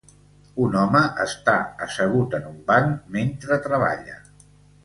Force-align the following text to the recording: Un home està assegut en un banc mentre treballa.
Un 0.67 0.77
home 0.83 1.01
està 1.25 1.53
assegut 1.87 2.33
en 2.39 2.49
un 2.53 2.57
banc 2.73 3.07
mentre 3.19 3.63
treballa. 3.67 4.19